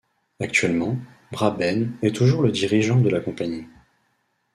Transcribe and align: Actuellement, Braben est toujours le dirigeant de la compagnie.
Actuellement, 0.39 0.97
Braben 1.31 1.95
est 2.01 2.15
toujours 2.15 2.41
le 2.41 2.51
dirigeant 2.51 2.99
de 2.99 3.09
la 3.09 3.19
compagnie. 3.19 3.67